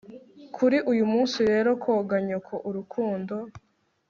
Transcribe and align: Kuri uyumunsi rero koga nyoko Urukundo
Kuri 0.55 0.77
uyumunsi 0.91 1.37
rero 1.51 1.69
koga 1.83 2.15
nyoko 2.27 2.53
Urukundo 2.69 3.35